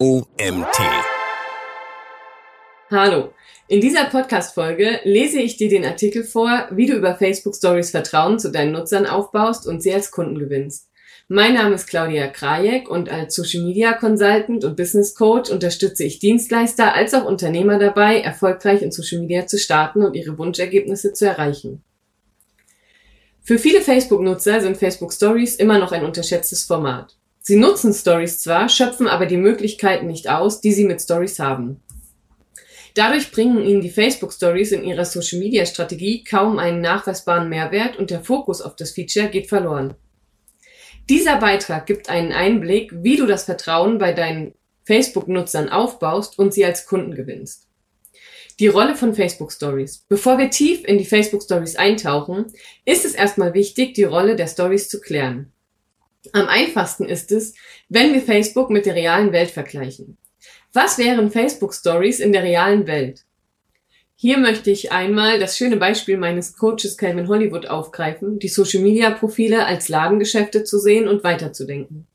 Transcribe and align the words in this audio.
OMT. 0.00 0.78
Hallo. 2.88 3.32
In 3.66 3.80
dieser 3.80 4.04
Podcast-Folge 4.04 5.00
lese 5.02 5.40
ich 5.40 5.56
dir 5.56 5.68
den 5.68 5.84
Artikel 5.84 6.22
vor, 6.22 6.68
wie 6.70 6.86
du 6.86 6.94
über 6.94 7.16
Facebook 7.16 7.56
Stories 7.56 7.90
Vertrauen 7.90 8.38
zu 8.38 8.52
deinen 8.52 8.70
Nutzern 8.70 9.06
aufbaust 9.06 9.66
und 9.66 9.82
sie 9.82 9.92
als 9.92 10.12
Kunden 10.12 10.38
gewinnst. 10.38 10.88
Mein 11.26 11.54
Name 11.54 11.74
ist 11.74 11.88
Claudia 11.88 12.28
Krajek 12.28 12.88
und 12.88 13.08
als 13.08 13.34
Social 13.34 13.64
Media 13.64 13.92
Consultant 13.92 14.64
und 14.64 14.76
Business 14.76 15.16
Coach 15.16 15.50
unterstütze 15.50 16.04
ich 16.04 16.20
Dienstleister 16.20 16.94
als 16.94 17.12
auch 17.12 17.24
Unternehmer 17.24 17.80
dabei, 17.80 18.20
erfolgreich 18.20 18.82
in 18.82 18.92
Social 18.92 19.18
Media 19.18 19.48
zu 19.48 19.58
starten 19.58 20.04
und 20.04 20.14
ihre 20.14 20.38
Wunschergebnisse 20.38 21.12
zu 21.12 21.26
erreichen. 21.26 21.82
Für 23.42 23.58
viele 23.58 23.80
Facebook-Nutzer 23.80 24.60
sind 24.60 24.76
Facebook 24.76 25.12
Stories 25.12 25.56
immer 25.56 25.80
noch 25.80 25.90
ein 25.90 26.04
unterschätztes 26.04 26.62
Format. 26.62 27.16
Sie 27.48 27.56
nutzen 27.56 27.94
Stories 27.94 28.40
zwar, 28.40 28.68
schöpfen 28.68 29.06
aber 29.06 29.24
die 29.24 29.38
Möglichkeiten 29.38 30.06
nicht 30.06 30.28
aus, 30.28 30.60
die 30.60 30.70
sie 30.70 30.84
mit 30.84 31.00
Stories 31.00 31.38
haben. 31.38 31.80
Dadurch 32.92 33.32
bringen 33.32 33.62
ihnen 33.62 33.80
die 33.80 33.88
Facebook 33.88 34.34
Stories 34.34 34.70
in 34.70 34.84
ihrer 34.84 35.06
Social 35.06 35.38
Media 35.38 35.64
Strategie 35.64 36.24
kaum 36.24 36.58
einen 36.58 36.82
nachweisbaren 36.82 37.48
Mehrwert 37.48 37.96
und 37.96 38.10
der 38.10 38.22
Fokus 38.22 38.60
auf 38.60 38.76
das 38.76 38.90
Feature 38.90 39.28
geht 39.28 39.48
verloren. 39.48 39.94
Dieser 41.08 41.36
Beitrag 41.38 41.86
gibt 41.86 42.10
einen 42.10 42.32
Einblick, 42.32 42.92
wie 43.02 43.16
du 43.16 43.24
das 43.24 43.44
Vertrauen 43.44 43.96
bei 43.96 44.12
deinen 44.12 44.52
Facebook-Nutzern 44.84 45.70
aufbaust 45.70 46.38
und 46.38 46.52
sie 46.52 46.66
als 46.66 46.84
Kunden 46.84 47.14
gewinnst. 47.14 47.66
Die 48.60 48.68
Rolle 48.68 48.94
von 48.94 49.14
Facebook 49.14 49.52
Stories. 49.52 50.04
Bevor 50.06 50.36
wir 50.36 50.50
tief 50.50 50.84
in 50.84 50.98
die 50.98 51.06
Facebook 51.06 51.42
Stories 51.42 51.76
eintauchen, 51.76 52.52
ist 52.84 53.06
es 53.06 53.14
erstmal 53.14 53.54
wichtig, 53.54 53.94
die 53.94 54.04
Rolle 54.04 54.36
der 54.36 54.48
Stories 54.48 54.90
zu 54.90 55.00
klären. 55.00 55.50
Am 56.32 56.48
einfachsten 56.48 57.04
ist 57.04 57.32
es, 57.32 57.54
wenn 57.88 58.12
wir 58.12 58.20
Facebook 58.20 58.70
mit 58.70 58.86
der 58.86 58.94
realen 58.94 59.32
Welt 59.32 59.50
vergleichen. 59.50 60.18
Was 60.72 60.98
wären 60.98 61.30
Facebook 61.30 61.74
Stories 61.74 62.20
in 62.20 62.32
der 62.32 62.42
realen 62.42 62.86
Welt? 62.86 63.24
Hier 64.16 64.38
möchte 64.38 64.70
ich 64.72 64.90
einmal 64.90 65.38
das 65.38 65.56
schöne 65.56 65.76
Beispiel 65.76 66.16
meines 66.16 66.56
Coaches 66.56 66.96
Calvin 66.96 67.28
Hollywood 67.28 67.68
aufgreifen, 67.68 68.40
die 68.40 68.48
Social 68.48 68.82
Media 68.82 69.10
Profile 69.10 69.64
als 69.64 69.88
Ladengeschäfte 69.88 70.64
zu 70.64 70.80
sehen 70.80 71.06
und 71.06 71.22
weiterzudenken. 71.22 72.08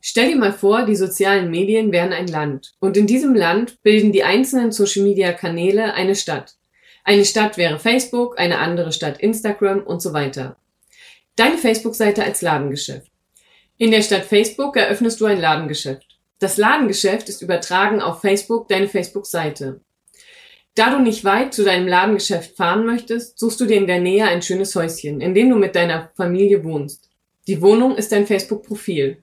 Stell 0.00 0.28
dir 0.28 0.36
mal 0.36 0.52
vor, 0.52 0.86
die 0.86 0.94
sozialen 0.94 1.50
Medien 1.50 1.90
wären 1.90 2.12
ein 2.12 2.28
Land 2.28 2.74
und 2.78 2.96
in 2.96 3.08
diesem 3.08 3.34
Land 3.34 3.82
bilden 3.82 4.12
die 4.12 4.22
einzelnen 4.22 4.70
Social 4.70 5.02
Media 5.02 5.32
Kanäle 5.32 5.94
eine 5.94 6.14
Stadt. 6.14 6.54
Eine 7.02 7.24
Stadt 7.24 7.56
wäre 7.56 7.80
Facebook, 7.80 8.38
eine 8.38 8.58
andere 8.58 8.92
Stadt 8.92 9.18
Instagram 9.18 9.80
und 9.80 10.00
so 10.00 10.12
weiter. 10.12 10.56
Deine 11.34 11.58
Facebook-Seite 11.58 12.22
als 12.22 12.40
Ladengeschäft. 12.40 13.10
In 13.78 13.90
der 13.90 14.00
Stadt 14.00 14.24
Facebook 14.24 14.74
eröffnest 14.76 15.20
du 15.20 15.26
ein 15.26 15.38
Ladengeschäft. 15.38 16.18
Das 16.38 16.56
Ladengeschäft 16.56 17.28
ist 17.28 17.42
übertragen 17.42 18.00
auf 18.00 18.22
Facebook 18.22 18.68
deine 18.68 18.88
Facebook-Seite. 18.88 19.82
Da 20.74 20.90
du 20.90 21.02
nicht 21.02 21.24
weit 21.24 21.52
zu 21.52 21.62
deinem 21.62 21.86
Ladengeschäft 21.86 22.56
fahren 22.56 22.86
möchtest, 22.86 23.38
suchst 23.38 23.60
du 23.60 23.66
dir 23.66 23.76
in 23.76 23.86
der 23.86 24.00
Nähe 24.00 24.24
ein 24.24 24.40
schönes 24.40 24.74
Häuschen, 24.74 25.20
in 25.20 25.34
dem 25.34 25.50
du 25.50 25.56
mit 25.56 25.74
deiner 25.74 26.10
Familie 26.16 26.64
wohnst. 26.64 27.10
Die 27.48 27.60
Wohnung 27.60 27.96
ist 27.96 28.12
dein 28.12 28.26
Facebook-Profil. 28.26 29.22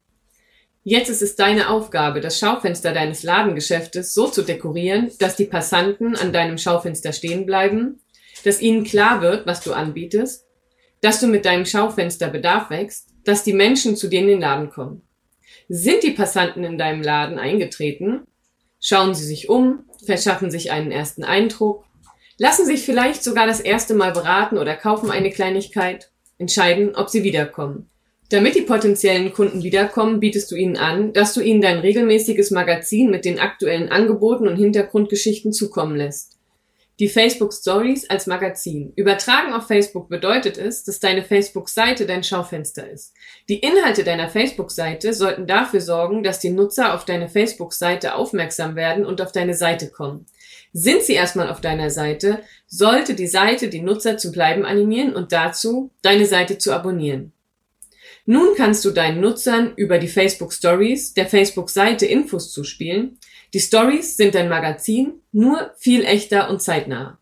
Jetzt 0.83 1.09
ist 1.09 1.23
es 1.23 1.35
deine 1.35 1.69
Aufgabe, 1.69 2.21
das 2.21 2.37
Schaufenster 2.37 2.93
deines 2.93 3.23
Ladengeschäftes 3.23 4.13
so 4.13 4.27
zu 4.27 4.43
dekorieren, 4.43 5.11
dass 5.17 5.35
die 5.35 5.45
Passanten 5.45 6.15
an 6.15 6.31
deinem 6.31 6.59
Schaufenster 6.59 7.11
stehen 7.11 7.47
bleiben, 7.47 8.01
dass 8.43 8.61
ihnen 8.61 8.83
klar 8.83 9.21
wird, 9.21 9.47
was 9.47 9.61
du 9.61 9.73
anbietest, 9.73 10.45
dass 11.01 11.19
du 11.19 11.27
mit 11.27 11.45
deinem 11.45 11.65
Schaufenster 11.65 12.27
Bedarf 12.27 12.69
wächst 12.69 13.12
dass 13.25 13.43
die 13.43 13.53
Menschen 13.53 13.95
zu 13.95 14.07
dir 14.07 14.21
in 14.21 14.27
den 14.27 14.41
Laden 14.41 14.69
kommen. 14.69 15.01
Sind 15.69 16.03
die 16.03 16.11
Passanten 16.11 16.63
in 16.63 16.77
deinem 16.77 17.01
Laden 17.01 17.39
eingetreten? 17.39 18.21
Schauen 18.79 19.13
sie 19.15 19.25
sich 19.25 19.49
um, 19.49 19.85
verschaffen 20.05 20.51
sich 20.51 20.71
einen 20.71 20.91
ersten 20.91 21.23
Eindruck, 21.23 21.85
lassen 22.37 22.65
sich 22.65 22.81
vielleicht 22.81 23.23
sogar 23.23 23.47
das 23.47 23.59
erste 23.59 23.93
Mal 23.93 24.11
beraten 24.11 24.57
oder 24.57 24.75
kaufen 24.75 25.09
eine 25.09 25.29
Kleinigkeit, 25.29 26.11
entscheiden, 26.37 26.95
ob 26.95 27.09
sie 27.09 27.23
wiederkommen. 27.23 27.89
Damit 28.29 28.55
die 28.55 28.61
potenziellen 28.61 29.31
Kunden 29.31 29.63
wiederkommen, 29.63 30.19
bietest 30.19 30.49
du 30.51 30.55
ihnen 30.55 30.75
an, 30.75 31.13
dass 31.13 31.33
du 31.33 31.41
ihnen 31.41 31.61
dein 31.61 31.79
regelmäßiges 31.79 32.51
Magazin 32.51 33.11
mit 33.11 33.25
den 33.25 33.39
aktuellen 33.39 33.89
Angeboten 33.89 34.47
und 34.47 34.57
Hintergrundgeschichten 34.57 35.53
zukommen 35.53 35.95
lässt. 35.95 36.32
Die 36.99 37.09
Facebook 37.09 37.51
Stories 37.53 38.07
als 38.07 38.27
Magazin. 38.27 38.93
Übertragen 38.95 39.53
auf 39.53 39.65
Facebook 39.65 40.09
bedeutet 40.09 40.59
es, 40.59 40.83
dass 40.83 40.99
deine 40.99 41.23
Facebook-Seite 41.23 42.05
dein 42.05 42.23
Schaufenster 42.23 42.87
ist. 42.87 43.15
Die 43.49 43.57
Inhalte 43.59 44.03
deiner 44.03 44.29
Facebook-Seite 44.29 45.13
sollten 45.15 45.47
dafür 45.47 45.81
sorgen, 45.81 46.21
dass 46.21 46.39
die 46.39 46.51
Nutzer 46.51 46.93
auf 46.93 47.03
deine 47.03 47.29
Facebook-Seite 47.29 48.13
aufmerksam 48.13 48.75
werden 48.75 49.07
und 49.07 49.21
auf 49.21 49.31
deine 49.31 49.55
Seite 49.55 49.89
kommen. 49.89 50.27
Sind 50.71 51.01
sie 51.01 51.13
erstmal 51.13 51.49
auf 51.49 51.61
deiner 51.61 51.89
Seite, 51.89 52.43
sollte 52.67 53.15
die 53.15 53.27
Seite 53.27 53.69
die 53.69 53.81
Nutzer 53.81 54.17
zu 54.19 54.31
bleiben 54.31 54.63
animieren 54.63 55.15
und 55.15 55.31
dazu, 55.31 55.89
deine 56.03 56.27
Seite 56.27 56.59
zu 56.59 56.73
abonnieren. 56.73 57.33
Nun 58.25 58.55
kannst 58.55 58.85
du 58.85 58.91
deinen 58.91 59.19
Nutzern 59.19 59.73
über 59.75 59.97
die 59.97 60.07
Facebook 60.07 60.53
Stories 60.53 61.13
der 61.13 61.25
Facebook-Seite 61.25 62.05
Infos 62.05 62.51
zuspielen, 62.51 63.17
die 63.53 63.59
Stories 63.59 64.17
sind 64.17 64.35
ein 64.35 64.49
Magazin, 64.49 65.21
nur 65.31 65.73
viel 65.77 66.03
echter 66.05 66.49
und 66.49 66.61
zeitnah. 66.61 67.19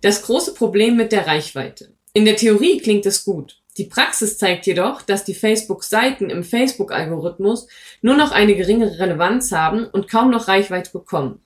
Das 0.00 0.22
große 0.22 0.54
Problem 0.54 0.96
mit 0.96 1.12
der 1.12 1.26
Reichweite. 1.26 1.92
In 2.12 2.24
der 2.24 2.36
Theorie 2.36 2.78
klingt 2.78 3.04
es 3.06 3.24
gut. 3.24 3.60
Die 3.76 3.84
Praxis 3.84 4.38
zeigt 4.38 4.66
jedoch, 4.66 5.02
dass 5.02 5.24
die 5.24 5.34
Facebook-Seiten 5.34 6.30
im 6.30 6.44
Facebook-Algorithmus 6.44 7.68
nur 8.00 8.16
noch 8.16 8.32
eine 8.32 8.54
geringere 8.54 8.98
Relevanz 8.98 9.52
haben 9.52 9.86
und 9.86 10.08
kaum 10.08 10.30
noch 10.30 10.48
Reichweite 10.48 10.90
bekommen. 10.92 11.42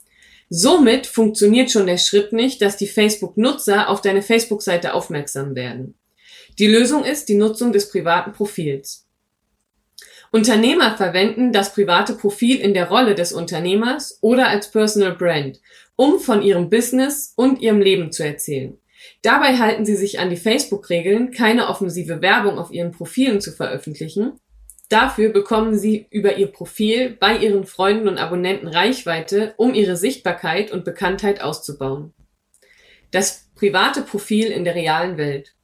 Somit 0.49 1.07
funktioniert 1.07 1.71
schon 1.71 1.87
der 1.87 1.99
Schritt 1.99 2.33
nicht, 2.33 2.63
dass 2.63 2.77
die 2.77 2.87
Facebook-Nutzer 2.87 3.89
auf 3.89 4.01
deine 4.01 4.23
Facebook-Seite 4.23 4.95
aufmerksam 4.95 5.55
werden. 5.57 5.95
Die 6.59 6.67
Lösung 6.67 7.05
ist 7.05 7.29
die 7.29 7.37
Nutzung 7.37 7.73
des 7.73 7.91
privaten 7.91 8.33
Profils. 8.33 9.07
Unternehmer 10.33 10.97
verwenden 10.97 11.53
das 11.53 11.75
private 11.75 12.15
Profil 12.15 12.61
in 12.61 12.73
der 12.73 12.89
Rolle 12.89 13.17
des 13.17 13.33
Unternehmers 13.33 14.19
oder 14.21 14.49
als 14.49 14.71
Personal 14.71 15.17
Brand, 15.17 15.61
um 15.97 16.21
von 16.21 16.43
ihrem 16.43 16.71
Business 16.71 17.33
und 17.37 17.61
ihrem 17.61 17.81
Leben 17.81 18.13
zu 18.13 18.25
erzählen. 18.25 18.79
Dabei 19.23 19.59
halten 19.59 19.85
sie 19.85 19.97
sich 19.97 20.21
an 20.21 20.31
die 20.31 20.37
Facebook-Regeln, 20.37 21.33
keine 21.33 21.69
offensive 21.69 22.23
Werbung 22.23 22.59
auf 22.59 22.71
ihren 22.71 22.93
Profilen 22.93 23.41
zu 23.41 23.51
veröffentlichen. 23.51 24.39
Dafür 24.89 25.31
bekommen 25.31 25.79
sie 25.79 26.07
über 26.11 26.37
ihr 26.37 26.49
Profil 26.49 27.17
bei 27.19 27.37
ihren 27.37 27.65
Freunden 27.65 28.09
und 28.09 28.19
Abonnenten 28.19 28.69
Reichweite, 28.69 29.55
um 29.57 29.75
ihre 29.75 29.97
Sichtbarkeit 29.97 30.71
und 30.71 30.85
Bekanntheit 30.85 31.41
auszubauen. 31.41 32.13
Das 33.11 33.51
private 33.57 34.03
Profil 34.03 34.47
in 34.47 34.65
der 34.65 34.75
realen 34.75 35.17
Welt. 35.17 35.55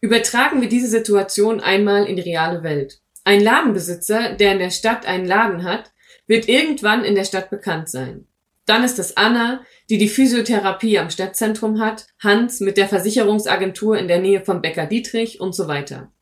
Übertragen 0.00 0.60
wir 0.60 0.68
diese 0.68 0.88
Situation 0.88 1.60
einmal 1.60 2.06
in 2.06 2.16
die 2.16 2.22
reale 2.22 2.62
Welt. 2.62 3.01
Ein 3.24 3.42
Ladenbesitzer, 3.42 4.34
der 4.34 4.52
in 4.52 4.58
der 4.58 4.70
Stadt 4.70 5.06
einen 5.06 5.26
Laden 5.26 5.62
hat, 5.62 5.92
wird 6.26 6.48
irgendwann 6.48 7.04
in 7.04 7.14
der 7.14 7.24
Stadt 7.24 7.50
bekannt 7.50 7.88
sein. 7.88 8.26
Dann 8.66 8.84
ist 8.84 8.98
es 8.98 9.16
Anna, 9.16 9.64
die 9.90 9.98
die 9.98 10.08
Physiotherapie 10.08 10.98
am 10.98 11.10
Stadtzentrum 11.10 11.80
hat, 11.80 12.06
Hans 12.20 12.60
mit 12.60 12.76
der 12.76 12.88
Versicherungsagentur 12.88 13.98
in 13.98 14.08
der 14.08 14.20
Nähe 14.20 14.44
vom 14.44 14.62
Bäcker 14.62 14.86
Dietrich 14.86 15.40
und 15.40 15.54
so 15.54 15.68
weiter. 15.68 16.12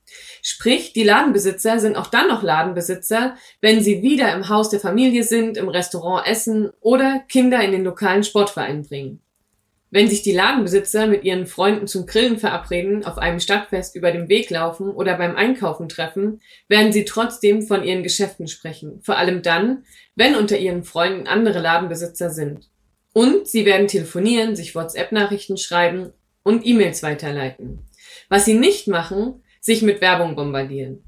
Sprich, 0.43 0.93
die 0.93 1.05
Ladenbesitzer 1.05 1.79
sind 1.79 1.97
auch 1.97 2.09
dann 2.09 2.29
noch 2.29 2.43
Ladenbesitzer, 2.43 3.37
wenn 3.61 3.83
sie 3.83 4.03
wieder 4.03 4.35
im 4.35 4.49
Haus 4.49 4.71
der 4.71 4.81
Familie 4.81 5.23
sind, 5.23 5.57
im 5.57 5.69
Restaurant 5.69 6.27
essen 6.27 6.71
oder 6.81 7.21
Kinder 7.29 7.63
in 7.63 7.73
den 7.73 7.85
lokalen 7.85 8.25
Sportverein 8.25 8.83
bringen. 8.83 9.21
Wenn 9.93 10.09
sich 10.09 10.23
die 10.23 10.33
Ladenbesitzer 10.33 11.09
mit 11.09 11.25
ihren 11.25 11.47
Freunden 11.47 11.89
zum 11.89 12.07
Grillen 12.07 12.39
verabreden, 12.39 13.05
auf 13.05 13.19
einem 13.19 13.41
Stadtfest 13.41 13.97
über 13.97 14.13
den 14.13 14.29
Weg 14.29 14.49
laufen 14.49 14.91
oder 14.91 15.17
beim 15.17 15.35
Einkaufen 15.35 15.89
treffen, 15.89 16.41
werden 16.69 16.93
sie 16.93 17.05
trotzdem 17.05 17.63
von 17.63 17.83
ihren 17.83 18.05
Geschäften 18.05 18.47
sprechen. 18.47 19.01
Vor 19.03 19.17
allem 19.17 19.43
dann, 19.43 19.85
wenn 20.15 20.37
unter 20.37 20.59
ihren 20.59 20.85
Freunden 20.85 21.27
andere 21.27 21.59
Ladenbesitzer 21.59 22.31
sind. 22.31 22.71
Und 23.13 23.49
sie 23.49 23.67
werden 23.67 23.89
telefonieren, 23.89 24.55
sich 24.55 24.77
WhatsApp-Nachrichten 24.77 25.57
schreiben 25.57 26.13
und 26.45 26.65
E-Mails 26.65 27.03
weiterleiten. 27.03 27.81
Was 28.29 28.45
sie 28.45 28.55
nicht 28.55 28.87
machen, 28.87 29.43
sich 29.61 29.83
mit 29.83 30.01
Werbung 30.01 30.37
bombardieren. 30.37 31.03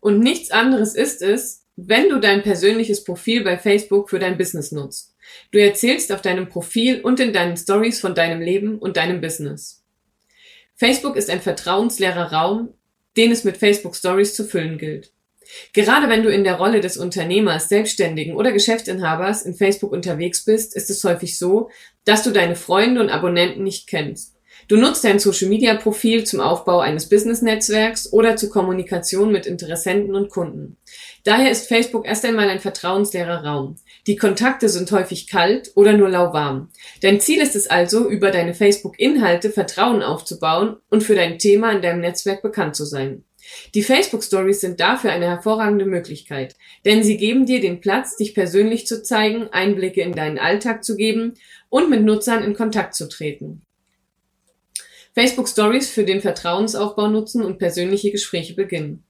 Und 0.00 0.20
nichts 0.20 0.52
anderes 0.52 0.94
ist 0.94 1.20
es, 1.20 1.66
wenn 1.74 2.08
du 2.08 2.20
dein 2.20 2.42
persönliches 2.42 3.02
Profil 3.02 3.42
bei 3.42 3.58
Facebook 3.58 4.08
für 4.08 4.20
dein 4.20 4.38
Business 4.38 4.70
nutzt. 4.70 5.13
Du 5.50 5.58
erzählst 5.58 6.12
auf 6.12 6.22
deinem 6.22 6.48
Profil 6.48 7.00
und 7.00 7.20
in 7.20 7.32
deinen 7.32 7.56
Stories 7.56 8.00
von 8.00 8.14
deinem 8.14 8.40
Leben 8.40 8.78
und 8.78 8.96
deinem 8.96 9.20
Business. 9.20 9.84
Facebook 10.74 11.16
ist 11.16 11.30
ein 11.30 11.40
vertrauensleerer 11.40 12.32
Raum, 12.32 12.74
den 13.16 13.30
es 13.30 13.44
mit 13.44 13.56
Facebook 13.56 13.94
Stories 13.94 14.34
zu 14.34 14.44
füllen 14.44 14.78
gilt. 14.78 15.12
Gerade 15.72 16.08
wenn 16.08 16.22
du 16.22 16.30
in 16.30 16.44
der 16.44 16.54
Rolle 16.54 16.80
des 16.80 16.96
Unternehmers, 16.96 17.68
Selbstständigen 17.68 18.34
oder 18.34 18.52
Geschäftsinhabers 18.52 19.42
in 19.42 19.54
Facebook 19.54 19.92
unterwegs 19.92 20.44
bist, 20.44 20.74
ist 20.74 20.90
es 20.90 21.04
häufig 21.04 21.38
so, 21.38 21.70
dass 22.04 22.22
du 22.22 22.30
deine 22.30 22.56
Freunde 22.56 23.00
und 23.00 23.10
Abonnenten 23.10 23.62
nicht 23.62 23.86
kennst. 23.86 24.33
Du 24.66 24.76
nutzt 24.76 25.04
dein 25.04 25.18
Social-Media-Profil 25.18 26.24
zum 26.24 26.40
Aufbau 26.40 26.80
eines 26.80 27.08
Business-Netzwerks 27.08 28.12
oder 28.12 28.36
zur 28.36 28.50
Kommunikation 28.50 29.30
mit 29.30 29.46
Interessenten 29.46 30.14
und 30.14 30.30
Kunden. 30.30 30.78
Daher 31.22 31.50
ist 31.50 31.68
Facebook 31.68 32.06
erst 32.06 32.24
einmal 32.24 32.48
ein 32.48 32.60
vertrauensleerer 32.60 33.44
Raum. 33.44 33.76
Die 34.06 34.16
Kontakte 34.16 34.68
sind 34.68 34.90
häufig 34.90 35.28
kalt 35.28 35.72
oder 35.74 35.92
nur 35.92 36.08
lauwarm. 36.08 36.70
Dein 37.02 37.20
Ziel 37.20 37.40
ist 37.40 37.56
es 37.56 37.66
also, 37.66 38.08
über 38.08 38.30
deine 38.30 38.54
Facebook-Inhalte 38.54 39.50
Vertrauen 39.50 40.02
aufzubauen 40.02 40.76
und 40.88 41.02
für 41.02 41.14
dein 41.14 41.38
Thema 41.38 41.72
in 41.72 41.82
deinem 41.82 42.00
Netzwerk 42.00 42.42
bekannt 42.42 42.76
zu 42.76 42.84
sein. 42.84 43.24
Die 43.74 43.82
Facebook 43.82 44.24
Stories 44.24 44.60
sind 44.60 44.80
dafür 44.80 45.12
eine 45.12 45.26
hervorragende 45.26 45.84
Möglichkeit, 45.84 46.56
denn 46.84 47.02
sie 47.02 47.16
geben 47.16 47.44
dir 47.44 47.60
den 47.60 47.80
Platz, 47.80 48.16
dich 48.16 48.34
persönlich 48.34 48.86
zu 48.86 49.02
zeigen, 49.02 49.48
Einblicke 49.48 50.00
in 50.00 50.12
deinen 50.12 50.38
Alltag 50.38 50.84
zu 50.84 50.96
geben 50.96 51.34
und 51.68 51.90
mit 51.90 52.02
Nutzern 52.02 52.42
in 52.42 52.54
Kontakt 52.54 52.94
zu 52.94 53.08
treten. 53.08 53.62
Facebook 55.14 55.48
Stories 55.48 55.90
für 55.90 56.04
den 56.04 56.20
Vertrauensaufbau 56.20 57.06
nutzen 57.06 57.44
und 57.44 57.58
persönliche 57.58 58.10
Gespräche 58.10 58.54
beginnen. 58.54 59.04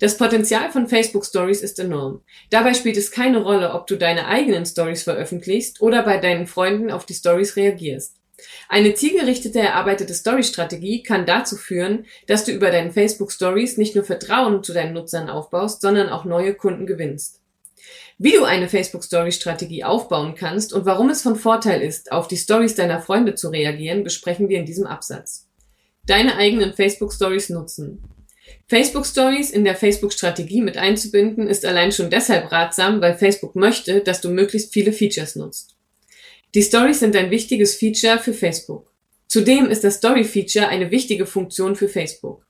Das 0.00 0.16
Potenzial 0.16 0.70
von 0.70 0.88
Facebook 0.88 1.26
Stories 1.26 1.60
ist 1.60 1.78
enorm. 1.78 2.22
Dabei 2.48 2.72
spielt 2.72 2.96
es 2.96 3.10
keine 3.10 3.42
Rolle, 3.42 3.74
ob 3.74 3.86
du 3.86 3.96
deine 3.96 4.26
eigenen 4.26 4.64
Stories 4.64 5.02
veröffentlichst 5.02 5.82
oder 5.82 6.04
bei 6.04 6.16
deinen 6.16 6.46
Freunden 6.46 6.90
auf 6.90 7.04
die 7.04 7.14
Stories 7.14 7.56
reagierst. 7.56 8.16
Eine 8.70 8.94
zielgerichtete 8.94 9.60
erarbeitete 9.60 10.14
Story-Strategie 10.14 11.02
kann 11.02 11.26
dazu 11.26 11.56
führen, 11.56 12.06
dass 12.26 12.46
du 12.46 12.52
über 12.52 12.70
deine 12.70 12.90
Facebook 12.90 13.30
Stories 13.30 13.76
nicht 13.76 13.94
nur 13.94 14.04
Vertrauen 14.04 14.62
zu 14.62 14.72
deinen 14.72 14.94
Nutzern 14.94 15.28
aufbaust, 15.28 15.82
sondern 15.82 16.08
auch 16.08 16.24
neue 16.24 16.54
Kunden 16.54 16.86
gewinnst. 16.86 17.41
Wie 18.24 18.30
du 18.30 18.44
eine 18.44 18.68
Facebook 18.68 19.02
Story 19.02 19.32
Strategie 19.32 19.82
aufbauen 19.82 20.36
kannst 20.36 20.72
und 20.72 20.86
warum 20.86 21.10
es 21.10 21.22
von 21.22 21.34
Vorteil 21.34 21.82
ist, 21.82 22.12
auf 22.12 22.28
die 22.28 22.36
Stories 22.36 22.76
deiner 22.76 23.02
Freunde 23.02 23.34
zu 23.34 23.48
reagieren, 23.48 24.04
besprechen 24.04 24.48
wir 24.48 24.60
in 24.60 24.64
diesem 24.64 24.86
Absatz. 24.86 25.48
Deine 26.06 26.36
eigenen 26.36 26.72
Facebook 26.72 27.12
Stories 27.12 27.48
nutzen. 27.48 28.00
Facebook 28.68 29.06
Stories 29.06 29.50
in 29.50 29.64
der 29.64 29.74
Facebook 29.74 30.12
Strategie 30.12 30.62
mit 30.62 30.76
einzubinden 30.76 31.48
ist 31.48 31.64
allein 31.64 31.90
schon 31.90 32.10
deshalb 32.10 32.52
ratsam, 32.52 33.00
weil 33.00 33.18
Facebook 33.18 33.56
möchte, 33.56 34.02
dass 34.02 34.20
du 34.20 34.30
möglichst 34.30 34.72
viele 34.72 34.92
Features 34.92 35.34
nutzt. 35.34 35.74
Die 36.54 36.62
Stories 36.62 37.00
sind 37.00 37.16
ein 37.16 37.32
wichtiges 37.32 37.74
Feature 37.74 38.20
für 38.20 38.34
Facebook. 38.34 38.92
Zudem 39.26 39.66
ist 39.66 39.82
das 39.82 39.96
Story 39.96 40.22
Feature 40.22 40.68
eine 40.68 40.92
wichtige 40.92 41.26
Funktion 41.26 41.74
für 41.74 41.88
Facebook. 41.88 42.46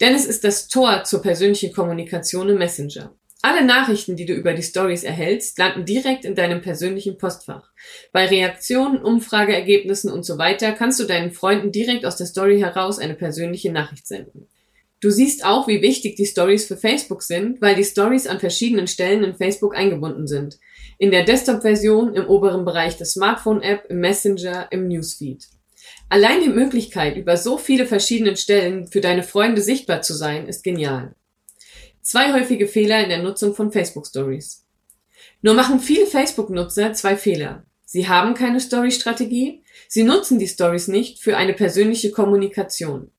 Denn 0.00 0.14
es 0.14 0.24
ist 0.24 0.44
das 0.44 0.68
Tor 0.68 1.04
zur 1.04 1.20
persönlichen 1.20 1.74
Kommunikation 1.74 2.48
im 2.48 2.56
Messenger. 2.56 3.14
Alle 3.42 3.64
Nachrichten, 3.64 4.16
die 4.16 4.26
du 4.26 4.34
über 4.34 4.52
die 4.52 4.62
Stories 4.62 5.02
erhältst, 5.02 5.58
landen 5.58 5.86
direkt 5.86 6.26
in 6.26 6.34
deinem 6.34 6.60
persönlichen 6.60 7.16
Postfach. 7.16 7.70
Bei 8.12 8.26
Reaktionen, 8.26 9.02
Umfrageergebnissen 9.02 10.12
und 10.12 10.24
so 10.24 10.36
weiter 10.36 10.72
kannst 10.72 11.00
du 11.00 11.04
deinen 11.04 11.30
Freunden 11.30 11.72
direkt 11.72 12.04
aus 12.04 12.16
der 12.16 12.26
Story 12.26 12.60
heraus 12.60 12.98
eine 12.98 13.14
persönliche 13.14 13.72
Nachricht 13.72 14.06
senden. 14.06 14.46
Du 15.00 15.08
siehst 15.08 15.46
auch, 15.46 15.66
wie 15.66 15.80
wichtig 15.80 16.16
die 16.16 16.26
Stories 16.26 16.66
für 16.66 16.76
Facebook 16.76 17.22
sind, 17.22 17.62
weil 17.62 17.74
die 17.74 17.84
Stories 17.84 18.26
an 18.26 18.38
verschiedenen 18.38 18.86
Stellen 18.86 19.24
in 19.24 19.34
Facebook 19.34 19.74
eingebunden 19.74 20.26
sind. 20.26 20.58
In 20.98 21.10
der 21.10 21.24
Desktop-Version, 21.24 22.12
im 22.12 22.26
oberen 22.26 22.66
Bereich 22.66 22.98
der 22.98 23.06
Smartphone-App, 23.06 23.86
im 23.88 24.00
Messenger, 24.00 24.68
im 24.70 24.88
Newsfeed. 24.88 25.46
Allein 26.10 26.42
die 26.42 26.50
Möglichkeit, 26.50 27.16
über 27.16 27.38
so 27.38 27.56
viele 27.56 27.86
verschiedene 27.86 28.36
Stellen 28.36 28.88
für 28.88 29.00
deine 29.00 29.22
Freunde 29.22 29.62
sichtbar 29.62 30.02
zu 30.02 30.12
sein, 30.12 30.46
ist 30.46 30.62
genial. 30.62 31.14
Zwei 32.02 32.32
häufige 32.32 32.66
Fehler 32.66 33.02
in 33.02 33.10
der 33.10 33.22
Nutzung 33.22 33.54
von 33.54 33.72
Facebook 33.72 34.06
Stories. 34.06 34.64
Nur 35.42 35.54
machen 35.54 35.80
viele 35.80 36.06
Facebook-Nutzer 36.06 36.92
zwei 36.92 37.16
Fehler. 37.16 37.64
Sie 37.84 38.08
haben 38.08 38.34
keine 38.34 38.60
Story-Strategie, 38.60 39.62
sie 39.88 40.04
nutzen 40.04 40.38
die 40.38 40.46
Stories 40.46 40.88
nicht 40.88 41.18
für 41.18 41.36
eine 41.36 41.54
persönliche 41.54 42.10
Kommunikation. 42.10 43.10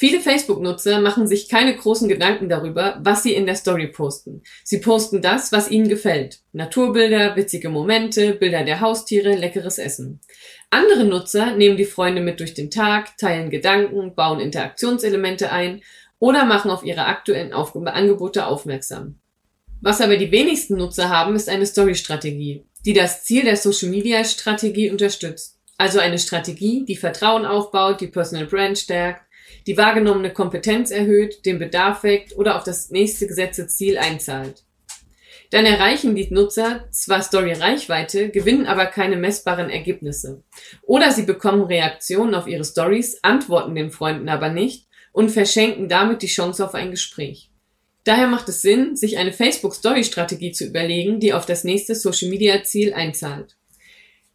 Viele 0.00 0.20
Facebook-Nutzer 0.20 1.00
machen 1.00 1.26
sich 1.26 1.48
keine 1.48 1.74
großen 1.74 2.08
Gedanken 2.08 2.48
darüber, 2.48 3.00
was 3.02 3.24
sie 3.24 3.34
in 3.34 3.46
der 3.46 3.56
Story 3.56 3.88
posten. 3.88 4.42
Sie 4.62 4.78
posten 4.78 5.22
das, 5.22 5.50
was 5.50 5.72
ihnen 5.72 5.88
gefällt. 5.88 6.38
Naturbilder, 6.52 7.34
witzige 7.34 7.68
Momente, 7.68 8.34
Bilder 8.34 8.62
der 8.62 8.80
Haustiere, 8.80 9.34
leckeres 9.34 9.78
Essen. 9.78 10.20
Andere 10.70 11.02
Nutzer 11.02 11.56
nehmen 11.56 11.76
die 11.76 11.84
Freunde 11.84 12.20
mit 12.20 12.38
durch 12.38 12.54
den 12.54 12.70
Tag, 12.70 13.16
teilen 13.16 13.50
Gedanken, 13.50 14.14
bauen 14.14 14.38
Interaktionselemente 14.38 15.50
ein 15.50 15.82
oder 16.18 16.44
machen 16.44 16.70
auf 16.70 16.84
ihre 16.84 17.06
aktuellen 17.06 17.52
Auf 17.52 17.74
Angebote 17.74 18.46
aufmerksam. 18.46 19.20
Was 19.80 20.00
aber 20.00 20.16
die 20.16 20.32
wenigsten 20.32 20.76
Nutzer 20.76 21.08
haben, 21.08 21.36
ist 21.36 21.48
eine 21.48 21.66
Story-Strategie, 21.66 22.64
die 22.84 22.92
das 22.92 23.24
Ziel 23.24 23.44
der 23.44 23.56
Social-Media-Strategie 23.56 24.90
unterstützt. 24.90 25.58
Also 25.76 26.00
eine 26.00 26.18
Strategie, 26.18 26.84
die 26.84 26.96
Vertrauen 26.96 27.46
aufbaut, 27.46 28.00
die 28.00 28.08
Personal 28.08 28.46
Brand 28.46 28.78
stärkt, 28.78 29.22
die 29.68 29.76
wahrgenommene 29.76 30.32
Kompetenz 30.32 30.90
erhöht, 30.90 31.46
den 31.46 31.60
Bedarf 31.60 32.02
weckt 32.02 32.36
oder 32.36 32.56
auf 32.56 32.64
das 32.64 32.90
nächste 32.90 33.28
gesetzte 33.28 33.68
Ziel 33.68 33.98
einzahlt. 33.98 34.64
Dann 35.50 35.64
erreichen 35.64 36.14
die 36.14 36.28
Nutzer 36.30 36.88
zwar 36.90 37.22
Story-Reichweite, 37.22 38.30
gewinnen 38.30 38.66
aber 38.66 38.86
keine 38.86 39.16
messbaren 39.16 39.70
Ergebnisse. 39.70 40.42
Oder 40.82 41.12
sie 41.12 41.22
bekommen 41.22 41.62
Reaktionen 41.62 42.34
auf 42.34 42.46
ihre 42.48 42.64
Stories, 42.64 43.20
antworten 43.22 43.74
den 43.74 43.90
Freunden 43.90 44.28
aber 44.28 44.50
nicht 44.50 44.87
und 45.18 45.30
verschenken 45.30 45.88
damit 45.88 46.22
die 46.22 46.28
Chance 46.28 46.64
auf 46.64 46.74
ein 46.74 46.92
Gespräch. 46.92 47.50
Daher 48.04 48.28
macht 48.28 48.48
es 48.48 48.62
Sinn, 48.62 48.94
sich 48.94 49.18
eine 49.18 49.32
Facebook-Story-Strategie 49.32 50.52
zu 50.52 50.64
überlegen, 50.64 51.18
die 51.18 51.32
auf 51.32 51.44
das 51.44 51.64
nächste 51.64 51.96
Social-Media-Ziel 51.96 52.94
einzahlt. 52.94 53.56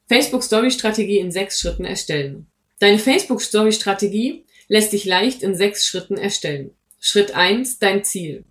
Facebook-Story-Strategie 0.10 1.20
in 1.20 1.32
sechs 1.32 1.62
Schritten 1.62 1.86
erstellen. 1.86 2.48
Deine 2.80 3.00
Facebook-Story-Strategie 3.00 4.44
lässt 4.68 4.92
sich 4.92 5.06
leicht 5.06 5.42
in 5.42 5.56
sechs 5.56 5.88
Schritten 5.88 6.18
erstellen. 6.18 6.72
Schritt 7.00 7.34
eins: 7.34 7.80
Dein 7.80 8.04
Ziel. 8.04 8.44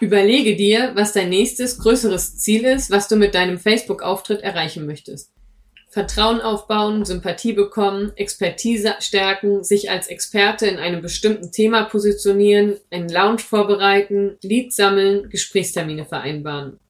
Überlege 0.00 0.56
dir, 0.56 0.92
was 0.94 1.12
dein 1.12 1.28
nächstes 1.28 1.78
größeres 1.80 2.38
Ziel 2.38 2.64
ist, 2.64 2.90
was 2.90 3.08
du 3.08 3.16
mit 3.16 3.34
deinem 3.34 3.58
Facebook-Auftritt 3.58 4.40
erreichen 4.40 4.86
möchtest. 4.86 5.33
Vertrauen 5.94 6.40
aufbauen, 6.40 7.04
Sympathie 7.04 7.52
bekommen, 7.52 8.10
Expertise 8.16 8.96
stärken, 8.98 9.62
sich 9.62 9.90
als 9.90 10.08
Experte 10.08 10.66
in 10.66 10.78
einem 10.78 11.00
bestimmten 11.00 11.52
Thema 11.52 11.84
positionieren, 11.84 12.78
einen 12.90 13.08
Lounge 13.08 13.38
vorbereiten, 13.38 14.36
Leads 14.42 14.74
sammeln, 14.74 15.30
Gesprächstermine 15.30 16.04
vereinbaren. 16.04 16.80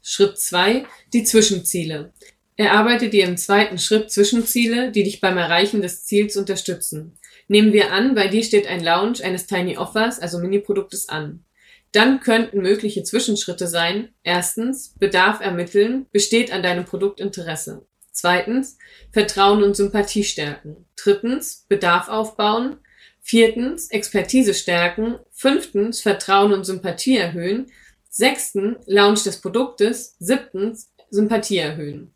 Schritt 0.00 0.38
zwei: 0.38 0.86
Die 1.12 1.24
Zwischenziele. 1.24 2.14
Erarbeite 2.56 3.10
dir 3.10 3.26
im 3.26 3.36
zweiten 3.36 3.76
Schritt 3.76 4.10
Zwischenziele, 4.10 4.92
die 4.92 5.04
dich 5.04 5.20
beim 5.20 5.36
Erreichen 5.36 5.82
des 5.82 6.06
Ziels 6.06 6.34
unterstützen. 6.38 7.18
Nehmen 7.48 7.74
wir 7.74 7.92
an, 7.92 8.14
bei 8.14 8.28
dir 8.28 8.42
steht 8.42 8.66
ein 8.66 8.82
Launch 8.82 9.22
eines 9.22 9.46
Tiny 9.46 9.76
Offers, 9.76 10.20
also 10.20 10.38
Mini-Produktes 10.38 11.10
an. 11.10 11.44
Dann 11.92 12.20
könnten 12.20 12.62
mögliche 12.62 13.02
Zwischenschritte 13.02 13.66
sein. 13.66 14.08
Erstens, 14.22 14.94
Bedarf 14.98 15.40
ermitteln, 15.40 16.06
besteht 16.12 16.50
an 16.50 16.62
deinem 16.62 16.86
Produkt 16.86 17.20
Interesse. 17.20 17.86
Zweitens, 18.18 18.78
Vertrauen 19.12 19.62
und 19.62 19.76
Sympathie 19.76 20.24
stärken. 20.24 20.86
Drittens, 20.96 21.66
Bedarf 21.68 22.08
aufbauen. 22.08 22.78
Viertens, 23.20 23.92
Expertise 23.92 24.54
stärken. 24.54 25.20
Fünftens, 25.30 26.00
Vertrauen 26.00 26.52
und 26.52 26.64
Sympathie 26.64 27.16
erhöhen. 27.16 27.70
Sechstens, 28.10 28.78
Launch 28.86 29.22
des 29.22 29.40
Produktes. 29.40 30.16
Siebtens, 30.18 30.90
Sympathie 31.10 31.58
erhöhen. 31.58 32.12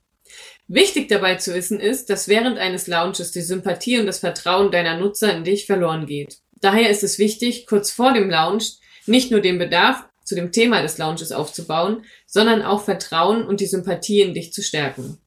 Wichtig 0.66 1.06
dabei 1.06 1.36
zu 1.36 1.54
wissen 1.54 1.78
ist, 1.78 2.10
dass 2.10 2.26
während 2.26 2.58
eines 2.58 2.88
Launches 2.88 3.30
die 3.30 3.40
Sympathie 3.40 4.00
und 4.00 4.06
das 4.06 4.18
Vertrauen 4.18 4.72
deiner 4.72 4.98
Nutzer 4.98 5.32
in 5.32 5.44
dich 5.44 5.66
verloren 5.66 6.06
geht. 6.06 6.38
Daher 6.60 6.90
ist 6.90 7.04
es 7.04 7.20
wichtig, 7.20 7.68
kurz 7.68 7.92
vor 7.92 8.12
dem 8.12 8.28
Launch 8.28 8.78
nicht 9.06 9.30
nur 9.30 9.40
den 9.40 9.60
Bedarf 9.60 10.04
zu 10.24 10.34
dem 10.34 10.50
Thema 10.50 10.82
des 10.82 10.98
Launches 10.98 11.30
aufzubauen, 11.30 12.04
sondern 12.26 12.62
auch 12.62 12.82
Vertrauen 12.82 13.46
und 13.46 13.60
die 13.60 13.66
Sympathie 13.66 14.22
in 14.22 14.34
dich 14.34 14.52
zu 14.52 14.62
stärken. 14.62 15.21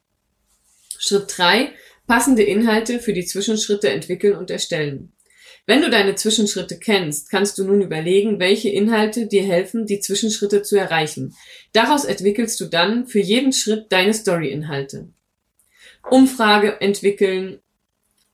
Schritt 1.06 1.38
drei: 1.38 1.72
Passende 2.08 2.44
Inhalte 2.44 3.00
für 3.00 3.14
die 3.14 3.26
Zwischenschritte 3.26 3.90
entwickeln 3.90 4.36
und 4.36 4.50
erstellen. 4.50 5.12
Wenn 5.68 5.82
du 5.82 5.90
deine 5.90 6.16
Zwischenschritte 6.16 6.80
kennst, 6.80 7.30
kannst 7.30 7.58
du 7.58 7.64
nun 7.64 7.82
überlegen, 7.82 8.40
welche 8.40 8.70
Inhalte 8.70 9.28
dir 9.28 9.44
helfen, 9.44 9.86
die 9.86 10.00
Zwischenschritte 10.00 10.62
zu 10.62 10.78
erreichen. 10.78 11.36
Daraus 11.74 12.06
entwickelst 12.06 12.60
du 12.60 12.66
dann 12.66 13.08
für 13.08 13.20
jeden 13.20 13.52
Schritt 13.52 13.92
deine 13.92 14.14
Story-Inhalte. 14.14 15.10
Umfrage 16.10 16.82
entwickeln, 16.82 17.60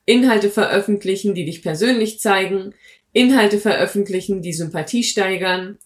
Inhalte 0.05 0.49
veröffentlichen, 0.49 1.33
die 1.33 1.45
dich 1.45 1.61
persönlich 1.61 2.19
zeigen, 2.19 2.73
Inhalte 3.13 3.59
veröffentlichen, 3.59 4.41
die 4.41 4.53
Sympathie 4.53 5.03
steigern, 5.03 5.77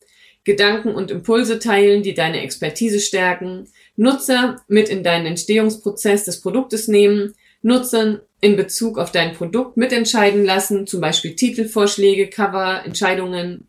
Gedanken 0.45 0.93
und 0.93 1.11
Impulse 1.11 1.59
teilen, 1.59 2.03
die 2.03 2.13
deine 2.13 2.41
Expertise 2.41 2.99
stärken, 2.99 3.67
Nutzer 3.97 4.61
mit 4.67 4.89
in 4.89 5.03
deinen 5.03 5.25
Entstehungsprozess 5.25 6.23
des 6.23 6.39
Produktes 6.39 6.87
nehmen, 6.87 7.33
Nutzern 7.63 8.21
in 8.41 8.55
Bezug 8.55 8.99
auf 8.99 9.11
dein 9.11 9.33
Produkt 9.33 9.75
mitentscheiden 9.75 10.45
lassen, 10.45 10.85
zum 10.85 11.01
Beispiel 11.01 11.35
Titelvorschläge, 11.35 12.29
Cover, 12.29 12.83
Entscheidungen, 12.85 13.67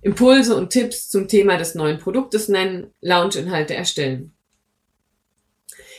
Impulse 0.00 0.56
und 0.56 0.70
Tipps 0.70 1.10
zum 1.10 1.28
Thema 1.28 1.58
des 1.58 1.74
neuen 1.74 1.98
Produktes 1.98 2.48
nennen, 2.48 2.94
Launch-Inhalte 3.02 3.74
erstellen. 3.74 4.32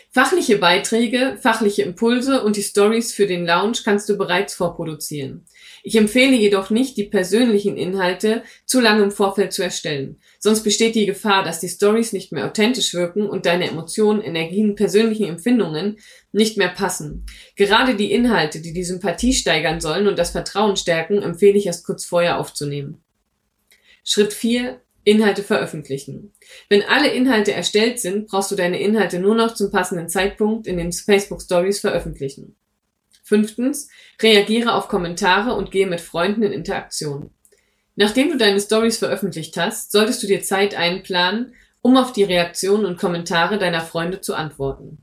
Fachliche 0.10 0.58
Beiträge, 0.58 1.38
fachliche 1.40 1.84
Impulse 1.84 2.42
und 2.42 2.56
die 2.56 2.64
Stories 2.64 3.14
für 3.14 3.28
den 3.28 3.46
Lounge 3.46 3.80
kannst 3.84 4.10
du 4.10 4.18
bereits 4.18 4.56
vorproduzieren. 4.56 5.46
Ich 5.88 5.96
empfehle 5.96 6.36
jedoch 6.36 6.70
nicht, 6.70 6.98
die 6.98 7.06
persönlichen 7.06 7.78
Inhalte 7.78 8.44
zu 8.66 8.82
lange 8.82 9.04
im 9.04 9.12
Vorfeld 9.12 9.54
zu 9.54 9.64
erstellen. 9.64 10.20
Sonst 10.38 10.64
besteht 10.64 10.96
die 10.96 11.06
Gefahr, 11.06 11.46
dass 11.46 11.62
die 11.62 11.70
Stories 11.70 12.12
nicht 12.12 12.34
mehr 12.34 12.46
authentisch 12.46 12.94
wirken 12.94 13.26
und 13.26 13.46
deine 13.46 13.70
Emotionen, 13.70 14.22
Energien, 14.22 14.76
persönlichen 14.76 15.28
Empfindungen 15.28 15.98
nicht 16.34 16.58
mehr 16.58 16.68
passen. 16.68 17.26
Gerade 17.56 17.96
die 17.96 18.12
Inhalte, 18.12 18.60
die 18.60 18.74
die 18.74 18.84
Sympathie 18.84 19.32
steigern 19.32 19.80
sollen 19.80 20.10
und 20.10 20.20
das 20.20 20.32
Vertrauen 20.32 20.76
stärken, 20.76 21.22
empfehle 21.22 21.58
ich 21.58 21.68
erst 21.68 21.86
kurz 21.86 22.04
vorher 22.04 22.38
aufzunehmen. 22.38 23.02
Schritt 24.04 24.34
4. 24.34 24.82
Inhalte 25.06 25.42
veröffentlichen. 25.42 26.34
Wenn 26.68 26.84
alle 26.84 27.14
Inhalte 27.14 27.54
erstellt 27.54 28.02
sind, 28.02 28.28
brauchst 28.28 28.52
du 28.52 28.58
deine 28.58 28.82
Inhalte 28.82 29.20
nur 29.20 29.36
noch 29.36 29.54
zum 29.54 29.72
passenden 29.72 30.10
Zeitpunkt 30.10 30.68
in 30.68 30.76
den 30.76 30.92
Facebook 30.92 31.42
Stories 31.42 31.80
veröffentlichen. 31.80 32.58
Fünftens, 33.28 33.90
reagiere 34.22 34.74
auf 34.74 34.88
Kommentare 34.88 35.54
und 35.54 35.70
gehe 35.70 35.86
mit 35.86 36.00
Freunden 36.00 36.44
in 36.44 36.54
Interaktion. 36.54 37.32
Nachdem 37.96 38.30
du 38.30 38.38
deine 38.38 38.62
Stories 38.62 38.98
veröffentlicht 38.98 39.58
hast, 39.58 39.92
solltest 39.92 40.24
du 40.24 40.28
dir 40.28 40.42
Zeit 40.44 40.76
einplanen, 40.76 41.54
um 41.82 41.98
auf 41.98 42.14
die 42.14 42.24
Reaktionen 42.24 42.86
und 42.86 42.98
Kommentare 42.98 43.58
deiner 43.58 43.82
Freunde 43.82 44.22
zu 44.22 44.34
antworten. 44.34 45.00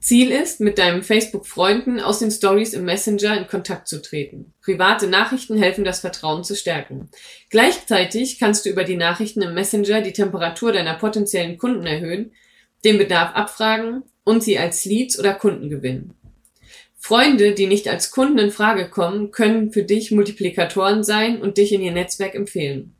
Ziel 0.00 0.30
ist, 0.30 0.60
mit 0.60 0.78
deinen 0.78 1.02
Facebook-Freunden 1.02 2.00
aus 2.00 2.20
den 2.20 2.30
Stories 2.30 2.72
im 2.72 2.84
Messenger 2.84 3.36
in 3.36 3.46
Kontakt 3.46 3.86
zu 3.86 4.00
treten. 4.00 4.54
Private 4.62 5.06
Nachrichten 5.06 5.58
helfen, 5.58 5.84
das 5.84 6.00
Vertrauen 6.00 6.44
zu 6.44 6.56
stärken. 6.56 7.10
Gleichzeitig 7.50 8.38
kannst 8.38 8.64
du 8.64 8.70
über 8.70 8.84
die 8.84 8.96
Nachrichten 8.96 9.42
im 9.42 9.52
Messenger 9.52 10.00
die 10.00 10.14
Temperatur 10.14 10.72
deiner 10.72 10.94
potenziellen 10.94 11.58
Kunden 11.58 11.86
erhöhen, 11.86 12.32
den 12.84 12.96
Bedarf 12.96 13.34
abfragen 13.34 14.04
und 14.24 14.42
sie 14.42 14.58
als 14.58 14.86
Leads 14.86 15.18
oder 15.18 15.34
Kunden 15.34 15.68
gewinnen. 15.68 16.14
Freunde, 17.02 17.54
die 17.54 17.66
nicht 17.66 17.88
als 17.88 18.10
Kunden 18.10 18.38
in 18.38 18.50
Frage 18.50 18.88
kommen, 18.88 19.30
können 19.30 19.72
für 19.72 19.82
dich 19.82 20.10
Multiplikatoren 20.10 21.02
sein 21.02 21.40
und 21.40 21.56
dich 21.56 21.72
in 21.72 21.80
ihr 21.80 21.92
Netzwerk 21.92 22.34
empfehlen. 22.34 22.94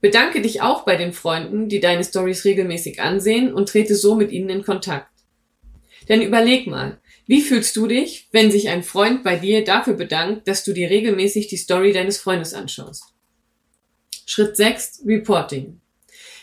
Bedanke 0.00 0.42
dich 0.42 0.60
auch 0.60 0.84
bei 0.84 0.96
den 0.96 1.12
Freunden, 1.12 1.68
die 1.68 1.80
deine 1.80 2.04
Stories 2.04 2.44
regelmäßig 2.44 3.00
ansehen 3.00 3.54
und 3.54 3.68
trete 3.68 3.94
so 3.94 4.16
mit 4.16 4.32
ihnen 4.32 4.50
in 4.50 4.64
Kontakt. 4.64 5.08
Denn 6.08 6.20
überleg 6.20 6.66
mal, 6.66 7.00
wie 7.26 7.42
fühlst 7.42 7.76
du 7.76 7.86
dich, 7.86 8.28
wenn 8.32 8.50
sich 8.50 8.68
ein 8.68 8.82
Freund 8.82 9.22
bei 9.22 9.36
dir 9.36 9.64
dafür 9.64 9.94
bedankt, 9.94 10.46
dass 10.48 10.64
du 10.64 10.72
dir 10.72 10.90
regelmäßig 10.90 11.46
die 11.46 11.56
Story 11.56 11.92
deines 11.92 12.18
Freundes 12.18 12.54
anschaust? 12.54 13.04
Schritt 14.26 14.56
6. 14.56 15.04
Reporting. 15.06 15.80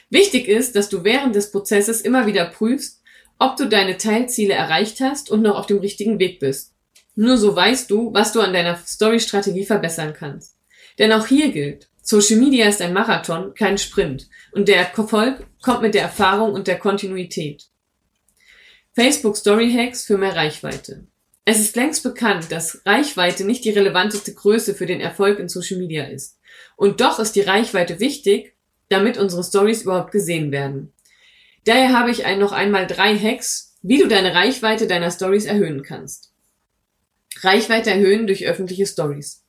Wichtig 0.09 0.47
ist, 0.47 0.75
dass 0.75 0.89
du 0.89 1.03
während 1.03 1.35
des 1.35 1.51
Prozesses 1.51 2.01
immer 2.01 2.25
wieder 2.25 2.45
prüfst, 2.45 3.02
ob 3.43 3.57
du 3.57 3.67
deine 3.67 3.97
Teilziele 3.97 4.53
erreicht 4.53 5.01
hast 5.01 5.29
und 5.29 5.41
noch 5.41 5.57
auf 5.57 5.65
dem 5.65 5.79
richtigen 5.79 6.17
Weg 6.17 6.39
bist. 6.39 6.73
Nur 7.13 7.37
so 7.37 7.53
weißt 7.53 7.91
du, 7.91 8.13
was 8.13 8.31
du 8.31 8.39
an 8.39 8.53
deiner 8.53 8.77
Story-Strategie 8.77 9.65
verbessern 9.65 10.13
kannst. 10.17 10.55
Denn 10.97 11.11
auch 11.11 11.27
hier 11.27 11.51
gilt, 11.51 11.89
Social 12.01 12.37
Media 12.37 12.69
ist 12.69 12.81
ein 12.81 12.93
Marathon, 12.93 13.53
kein 13.53 13.77
Sprint. 13.77 14.29
Und 14.53 14.69
der 14.69 14.77
Erfolg 14.77 15.45
kommt 15.61 15.81
mit 15.81 15.93
der 15.93 16.03
Erfahrung 16.03 16.53
und 16.53 16.67
der 16.67 16.79
Kontinuität. 16.79 17.65
Facebook 18.93 19.35
Story 19.35 19.69
Hacks 19.73 20.05
für 20.05 20.17
mehr 20.17 20.37
Reichweite. 20.37 21.07
Es 21.43 21.59
ist 21.59 21.75
längst 21.75 22.03
bekannt, 22.03 22.49
dass 22.49 22.81
Reichweite 22.85 23.43
nicht 23.43 23.65
die 23.65 23.71
relevanteste 23.71 24.33
Größe 24.33 24.73
für 24.73 24.85
den 24.85 25.01
Erfolg 25.01 25.39
in 25.39 25.49
Social 25.49 25.79
Media 25.79 26.05
ist. 26.05 26.39
Und 26.77 27.01
doch 27.01 27.19
ist 27.19 27.35
die 27.35 27.41
Reichweite 27.41 27.99
wichtig, 27.99 28.55
damit 28.87 29.17
unsere 29.17 29.43
Stories 29.43 29.81
überhaupt 29.81 30.13
gesehen 30.13 30.51
werden. 30.53 30.92
Daher 31.65 31.97
habe 31.97 32.11
ich 32.11 32.23
noch 32.37 32.51
einmal 32.51 32.87
drei 32.87 33.17
Hacks, 33.17 33.77
wie 33.81 33.97
du 33.97 34.07
deine 34.07 34.33
Reichweite 34.33 34.87
deiner 34.87 35.11
Stories 35.11 35.45
erhöhen 35.45 35.83
kannst. 35.83 36.33
Reichweite 37.41 37.89
erhöhen 37.89 38.27
durch 38.27 38.45
öffentliche 38.45 38.85
Stories. 38.85 39.43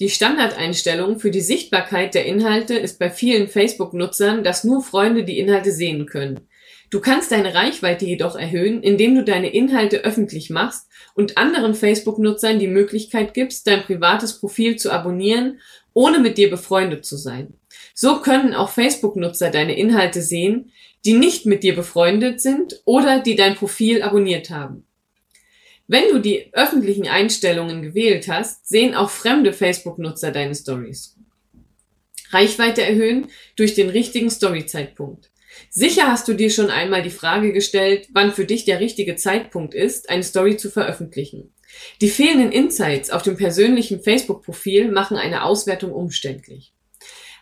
Die 0.00 0.10
Standardeinstellung 0.10 1.18
für 1.18 1.32
die 1.32 1.40
Sichtbarkeit 1.40 2.14
der 2.14 2.24
Inhalte 2.24 2.78
ist 2.78 3.00
bei 3.00 3.10
vielen 3.10 3.48
Facebook-Nutzern, 3.48 4.44
dass 4.44 4.62
nur 4.62 4.82
Freunde 4.82 5.24
die 5.24 5.40
Inhalte 5.40 5.72
sehen 5.72 6.06
können. 6.06 6.48
Du 6.90 7.00
kannst 7.00 7.32
deine 7.32 7.54
Reichweite 7.54 8.06
jedoch 8.06 8.36
erhöhen, 8.36 8.82
indem 8.82 9.16
du 9.16 9.24
deine 9.24 9.52
Inhalte 9.52 10.04
öffentlich 10.04 10.50
machst 10.50 10.86
und 11.14 11.36
anderen 11.36 11.74
Facebook-Nutzern 11.74 12.58
die 12.58 12.68
Möglichkeit 12.68 13.34
gibst, 13.34 13.66
dein 13.66 13.82
privates 13.82 14.38
Profil 14.38 14.76
zu 14.76 14.90
abonnieren, 14.90 15.60
ohne 15.92 16.20
mit 16.20 16.38
dir 16.38 16.48
befreundet 16.48 17.04
zu 17.04 17.16
sein. 17.16 17.54
So 18.00 18.20
können 18.20 18.54
auch 18.54 18.70
Facebook-Nutzer 18.70 19.50
deine 19.50 19.76
Inhalte 19.76 20.22
sehen, 20.22 20.70
die 21.04 21.14
nicht 21.14 21.46
mit 21.46 21.64
dir 21.64 21.74
befreundet 21.74 22.40
sind 22.40 22.80
oder 22.84 23.18
die 23.18 23.34
dein 23.34 23.56
Profil 23.56 24.02
abonniert 24.02 24.50
haben. 24.50 24.86
Wenn 25.88 26.04
du 26.12 26.20
die 26.20 26.48
öffentlichen 26.54 27.08
Einstellungen 27.08 27.82
gewählt 27.82 28.28
hast, 28.28 28.68
sehen 28.68 28.94
auch 28.94 29.10
fremde 29.10 29.52
Facebook-Nutzer 29.52 30.30
deine 30.30 30.54
Stories. 30.54 31.16
Reichweite 32.30 32.82
erhöhen 32.82 33.32
durch 33.56 33.74
den 33.74 33.90
richtigen 33.90 34.30
Story-Zeitpunkt. 34.30 35.32
Sicher 35.68 36.06
hast 36.06 36.28
du 36.28 36.34
dir 36.34 36.50
schon 36.50 36.70
einmal 36.70 37.02
die 37.02 37.10
Frage 37.10 37.52
gestellt, 37.52 38.06
wann 38.12 38.32
für 38.32 38.44
dich 38.44 38.64
der 38.64 38.78
richtige 38.78 39.16
Zeitpunkt 39.16 39.74
ist, 39.74 40.08
eine 40.08 40.22
Story 40.22 40.56
zu 40.56 40.70
veröffentlichen. 40.70 41.52
Die 42.00 42.10
fehlenden 42.10 42.52
Insights 42.52 43.10
auf 43.10 43.24
dem 43.24 43.36
persönlichen 43.36 44.04
Facebook-Profil 44.04 44.92
machen 44.92 45.16
eine 45.16 45.42
Auswertung 45.42 45.90
umständlich. 45.90 46.74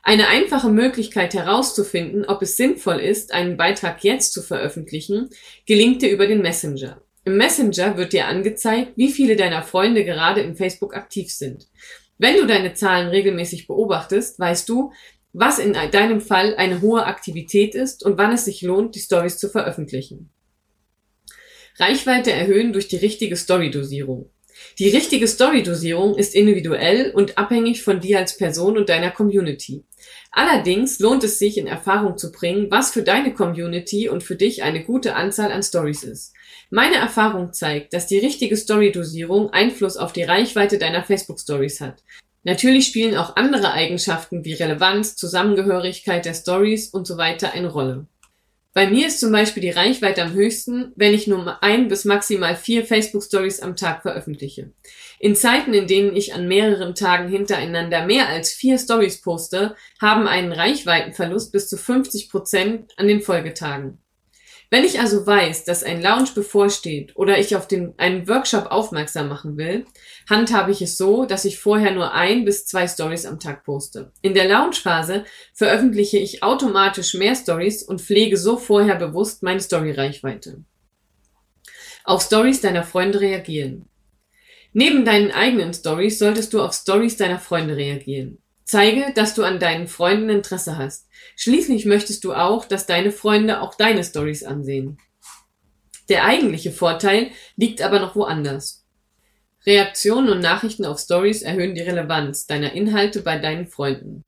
Eine 0.08 0.28
einfache 0.28 0.68
Möglichkeit 0.68 1.34
herauszufinden, 1.34 2.26
ob 2.26 2.40
es 2.40 2.56
sinnvoll 2.56 3.00
ist, 3.00 3.34
einen 3.34 3.56
Beitrag 3.56 4.04
jetzt 4.04 4.32
zu 4.32 4.40
veröffentlichen, 4.40 5.30
gelingt 5.66 6.00
dir 6.00 6.12
über 6.12 6.28
den 6.28 6.42
Messenger. 6.42 7.02
Im 7.24 7.36
Messenger 7.36 7.96
wird 7.96 8.12
dir 8.12 8.28
angezeigt, 8.28 8.92
wie 8.94 9.10
viele 9.10 9.34
deiner 9.34 9.64
Freunde 9.64 10.04
gerade 10.04 10.42
in 10.42 10.54
Facebook 10.54 10.94
aktiv 10.94 11.32
sind. 11.32 11.66
Wenn 12.18 12.36
du 12.36 12.46
deine 12.46 12.72
Zahlen 12.74 13.08
regelmäßig 13.08 13.66
beobachtest, 13.66 14.38
weißt 14.38 14.68
du, 14.68 14.92
was 15.32 15.58
in 15.58 15.72
deinem 15.72 16.20
Fall 16.20 16.54
eine 16.54 16.82
hohe 16.82 17.04
Aktivität 17.04 17.74
ist 17.74 18.04
und 18.04 18.16
wann 18.16 18.30
es 18.32 18.44
sich 18.44 18.62
lohnt, 18.62 18.94
die 18.94 19.00
Stories 19.00 19.38
zu 19.38 19.48
veröffentlichen. 19.48 20.30
Reichweite 21.80 22.30
erhöhen 22.30 22.72
durch 22.72 22.86
die 22.86 22.94
richtige 22.94 23.36
Storydosierung. 23.36 24.30
Die 24.78 24.88
richtige 24.88 25.28
Storydosierung 25.28 26.16
ist 26.16 26.34
individuell 26.34 27.10
und 27.10 27.38
abhängig 27.38 27.82
von 27.82 28.00
dir 28.00 28.18
als 28.18 28.36
Person 28.36 28.76
und 28.76 28.88
deiner 28.88 29.10
Community. 29.10 29.84
Allerdings 30.32 30.98
lohnt 30.98 31.24
es 31.24 31.38
sich 31.38 31.56
in 31.58 31.66
Erfahrung 31.66 32.18
zu 32.18 32.30
bringen, 32.32 32.70
was 32.70 32.90
für 32.90 33.02
deine 33.02 33.32
Community 33.32 34.08
und 34.08 34.22
für 34.22 34.36
dich 34.36 34.62
eine 34.62 34.84
gute 34.84 35.14
Anzahl 35.14 35.52
an 35.52 35.62
Stories 35.62 36.04
ist. 36.04 36.34
Meine 36.70 36.96
Erfahrung 36.96 37.52
zeigt, 37.52 37.92
dass 37.92 38.06
die 38.06 38.18
richtige 38.18 38.56
Storydosierung 38.56 39.50
Einfluss 39.50 39.96
auf 39.96 40.12
die 40.12 40.24
Reichweite 40.24 40.78
deiner 40.78 41.04
Facebook 41.04 41.40
Stories 41.40 41.80
hat. 41.80 42.02
Natürlich 42.42 42.86
spielen 42.86 43.16
auch 43.16 43.34
andere 43.34 43.72
Eigenschaften 43.72 44.44
wie 44.44 44.52
Relevanz, 44.52 45.16
Zusammengehörigkeit 45.16 46.24
der 46.24 46.34
Stories 46.34 46.90
und 46.90 47.06
so 47.06 47.16
weiter 47.16 47.52
eine 47.52 47.68
Rolle. 47.68 48.06
Bei 48.76 48.90
mir 48.90 49.06
ist 49.06 49.20
zum 49.20 49.32
Beispiel 49.32 49.62
die 49.62 49.70
Reichweite 49.70 50.22
am 50.22 50.34
höchsten, 50.34 50.92
wenn 50.96 51.14
ich 51.14 51.26
nur 51.26 51.62
ein 51.62 51.88
bis 51.88 52.04
maximal 52.04 52.54
vier 52.54 52.84
Facebook 52.84 53.22
Stories 53.22 53.60
am 53.60 53.74
Tag 53.74 54.02
veröffentliche. 54.02 54.70
In 55.18 55.34
Zeiten, 55.34 55.72
in 55.72 55.86
denen 55.86 56.14
ich 56.14 56.34
an 56.34 56.46
mehreren 56.46 56.94
Tagen 56.94 57.30
hintereinander 57.30 58.04
mehr 58.04 58.28
als 58.28 58.52
vier 58.52 58.76
Stories 58.78 59.22
poste, 59.22 59.74
haben 59.98 60.28
einen 60.28 60.52
Reichweitenverlust 60.52 61.52
bis 61.52 61.70
zu 61.70 61.78
50 61.78 62.28
Prozent 62.28 62.92
an 62.98 63.08
den 63.08 63.22
Folgetagen. 63.22 63.96
Wenn 64.68 64.84
ich 64.84 64.98
also 64.98 65.26
weiß, 65.26 65.64
dass 65.64 65.84
ein 65.84 66.02
Lounge 66.02 66.30
bevorsteht 66.34 67.14
oder 67.14 67.38
ich 67.38 67.54
auf 67.54 67.68
den, 67.68 67.94
einen 67.98 68.26
Workshop 68.26 68.66
aufmerksam 68.66 69.28
machen 69.28 69.56
will, 69.56 69.86
handhabe 70.28 70.72
ich 70.72 70.82
es 70.82 70.98
so, 70.98 71.24
dass 71.24 71.44
ich 71.44 71.58
vorher 71.58 71.92
nur 71.92 72.12
ein 72.12 72.44
bis 72.44 72.66
zwei 72.66 72.88
Stories 72.88 73.26
am 73.26 73.38
Tag 73.38 73.64
poste. 73.64 74.12
In 74.22 74.34
der 74.34 74.48
Lounge-Phase 74.48 75.24
veröffentliche 75.54 76.18
ich 76.18 76.42
automatisch 76.42 77.14
mehr 77.14 77.36
Stories 77.36 77.84
und 77.84 78.00
pflege 78.00 78.36
so 78.36 78.56
vorher 78.56 78.96
bewusst 78.96 79.44
meine 79.44 79.60
Story-Reichweite. 79.60 80.64
Auf 82.02 82.22
Stories 82.22 82.60
deiner 82.60 82.82
Freunde 82.82 83.20
reagieren. 83.20 83.88
Neben 84.72 85.04
deinen 85.04 85.30
eigenen 85.30 85.72
Stories 85.74 86.18
solltest 86.18 86.52
du 86.52 86.60
auf 86.60 86.74
Stories 86.74 87.16
deiner 87.16 87.38
Freunde 87.38 87.76
reagieren. 87.76 88.38
Zeige, 88.68 89.12
dass 89.14 89.34
du 89.34 89.44
an 89.44 89.60
deinen 89.60 89.86
Freunden 89.86 90.28
Interesse 90.28 90.76
hast. 90.76 91.08
Schließlich 91.36 91.86
möchtest 91.86 92.24
du 92.24 92.34
auch, 92.34 92.64
dass 92.64 92.84
deine 92.84 93.12
Freunde 93.12 93.60
auch 93.60 93.76
deine 93.76 94.02
Stories 94.02 94.42
ansehen. 94.42 94.98
Der 96.08 96.24
eigentliche 96.24 96.72
Vorteil 96.72 97.30
liegt 97.56 97.80
aber 97.80 98.00
noch 98.00 98.16
woanders. 98.16 98.84
Reaktionen 99.64 100.28
und 100.30 100.40
Nachrichten 100.40 100.84
auf 100.84 100.98
Stories 100.98 101.42
erhöhen 101.42 101.76
die 101.76 101.82
Relevanz 101.82 102.46
deiner 102.46 102.72
Inhalte 102.72 103.22
bei 103.22 103.38
deinen 103.38 103.68
Freunden. 103.68 104.24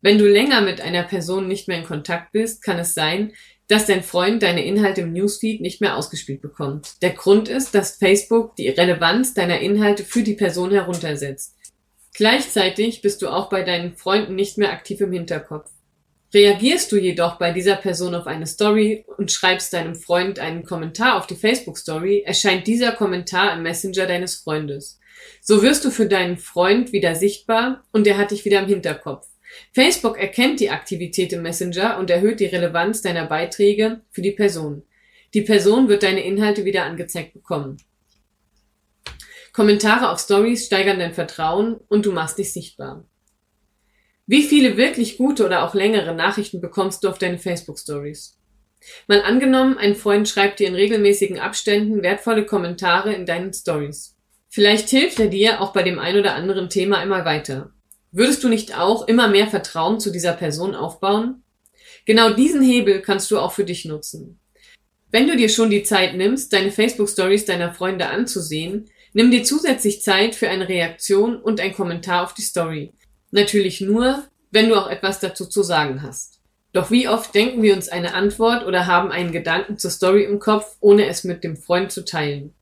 Wenn 0.00 0.18
du 0.18 0.26
länger 0.26 0.60
mit 0.60 0.80
einer 0.80 1.02
Person 1.02 1.48
nicht 1.48 1.66
mehr 1.66 1.78
in 1.78 1.84
Kontakt 1.84 2.30
bist, 2.30 2.62
kann 2.62 2.78
es 2.78 2.94
sein, 2.94 3.32
dass 3.66 3.86
dein 3.86 4.04
Freund 4.04 4.42
deine 4.42 4.64
Inhalte 4.64 5.00
im 5.00 5.12
Newsfeed 5.12 5.60
nicht 5.60 5.80
mehr 5.80 5.96
ausgespielt 5.96 6.40
bekommt. 6.40 7.02
Der 7.02 7.10
Grund 7.10 7.48
ist, 7.48 7.74
dass 7.74 7.96
Facebook 7.96 8.54
die 8.54 8.68
Relevanz 8.68 9.34
deiner 9.34 9.58
Inhalte 9.58 10.04
für 10.04 10.22
die 10.22 10.34
Person 10.34 10.70
heruntersetzt. 10.70 11.56
Gleichzeitig 12.14 13.02
bist 13.02 13.22
du 13.22 13.28
auch 13.28 13.48
bei 13.48 13.62
deinen 13.62 13.96
Freunden 13.96 14.34
nicht 14.34 14.58
mehr 14.58 14.72
aktiv 14.72 15.00
im 15.00 15.12
Hinterkopf. 15.12 15.70
Reagierst 16.32 16.92
du 16.92 16.96
jedoch 16.96 17.38
bei 17.38 17.52
dieser 17.52 17.74
Person 17.74 18.14
auf 18.14 18.26
eine 18.26 18.46
Story 18.46 19.04
und 19.16 19.32
schreibst 19.32 19.72
deinem 19.72 19.96
Freund 19.96 20.38
einen 20.38 20.64
Kommentar 20.64 21.16
auf 21.16 21.26
die 21.26 21.34
Facebook-Story, 21.34 22.22
erscheint 22.24 22.68
dieser 22.68 22.92
Kommentar 22.92 23.54
im 23.54 23.62
Messenger 23.62 24.06
deines 24.06 24.36
Freundes. 24.36 25.00
So 25.40 25.62
wirst 25.62 25.84
du 25.84 25.90
für 25.90 26.06
deinen 26.06 26.36
Freund 26.36 26.92
wieder 26.92 27.16
sichtbar 27.16 27.84
und 27.92 28.06
er 28.06 28.16
hat 28.16 28.30
dich 28.30 28.44
wieder 28.44 28.60
im 28.60 28.68
Hinterkopf. 28.68 29.26
Facebook 29.72 30.18
erkennt 30.18 30.60
die 30.60 30.70
Aktivität 30.70 31.32
im 31.32 31.42
Messenger 31.42 31.98
und 31.98 32.10
erhöht 32.10 32.38
die 32.38 32.46
Relevanz 32.46 33.02
deiner 33.02 33.26
Beiträge 33.26 34.02
für 34.10 34.22
die 34.22 34.30
Person. 34.30 34.84
Die 35.34 35.42
Person 35.42 35.88
wird 35.88 36.04
deine 36.04 36.24
Inhalte 36.24 36.64
wieder 36.64 36.84
angezeigt 36.84 37.32
bekommen. 37.32 37.78
Kommentare 39.52 40.10
auf 40.10 40.20
Stories 40.20 40.66
steigern 40.66 40.98
dein 40.98 41.14
Vertrauen 41.14 41.76
und 41.88 42.06
du 42.06 42.12
machst 42.12 42.38
dich 42.38 42.52
sichtbar. 42.52 43.04
Wie 44.26 44.42
viele 44.44 44.76
wirklich 44.76 45.18
gute 45.18 45.44
oder 45.44 45.64
auch 45.64 45.74
längere 45.74 46.14
Nachrichten 46.14 46.60
bekommst 46.60 47.02
du 47.02 47.08
auf 47.08 47.18
deine 47.18 47.38
Facebook 47.38 47.78
Stories? 47.78 48.38
Mal 49.08 49.22
angenommen, 49.22 49.76
ein 49.76 49.96
Freund 49.96 50.28
schreibt 50.28 50.60
dir 50.60 50.68
in 50.68 50.74
regelmäßigen 50.74 51.38
Abständen 51.38 52.02
wertvolle 52.02 52.46
Kommentare 52.46 53.12
in 53.12 53.26
deinen 53.26 53.52
Stories. 53.52 54.16
Vielleicht 54.48 54.88
hilft 54.88 55.18
er 55.20 55.28
dir 55.28 55.60
auch 55.60 55.72
bei 55.72 55.82
dem 55.82 55.98
ein 55.98 56.16
oder 56.16 56.34
anderen 56.34 56.70
Thema 56.70 56.98
einmal 56.98 57.24
weiter. 57.24 57.72
Würdest 58.12 58.42
du 58.42 58.48
nicht 58.48 58.76
auch 58.76 59.06
immer 59.06 59.28
mehr 59.28 59.46
Vertrauen 59.46 60.00
zu 60.00 60.10
dieser 60.10 60.32
Person 60.32 60.74
aufbauen? 60.74 61.42
Genau 62.06 62.30
diesen 62.30 62.62
Hebel 62.62 63.02
kannst 63.02 63.30
du 63.30 63.38
auch 63.38 63.52
für 63.52 63.64
dich 63.64 63.84
nutzen. 63.84 64.40
Wenn 65.12 65.26
du 65.26 65.36
dir 65.36 65.48
schon 65.48 65.70
die 65.70 65.82
Zeit 65.82 66.14
nimmst, 66.14 66.52
deine 66.52 66.70
Facebook 66.70 67.08
Stories 67.08 67.44
deiner 67.44 67.74
Freunde 67.74 68.06
anzusehen, 68.06 68.90
nimm 69.12 69.30
dir 69.30 69.44
zusätzlich 69.44 70.02
Zeit 70.02 70.34
für 70.34 70.48
eine 70.48 70.68
Reaktion 70.68 71.36
und 71.36 71.60
ein 71.60 71.74
Kommentar 71.74 72.24
auf 72.24 72.34
die 72.34 72.42
Story. 72.42 72.92
Natürlich 73.30 73.80
nur, 73.80 74.24
wenn 74.50 74.68
du 74.68 74.74
auch 74.74 74.88
etwas 74.88 75.20
dazu 75.20 75.46
zu 75.46 75.62
sagen 75.62 76.02
hast. 76.02 76.40
Doch 76.72 76.90
wie 76.90 77.08
oft 77.08 77.34
denken 77.34 77.62
wir 77.62 77.74
uns 77.74 77.88
eine 77.88 78.14
Antwort 78.14 78.64
oder 78.64 78.86
haben 78.86 79.10
einen 79.10 79.32
Gedanken 79.32 79.78
zur 79.78 79.90
Story 79.90 80.24
im 80.24 80.38
Kopf, 80.38 80.76
ohne 80.80 81.06
es 81.06 81.24
mit 81.24 81.42
dem 81.42 81.56
Freund 81.56 81.90
zu 81.90 82.04
teilen. 82.04 82.54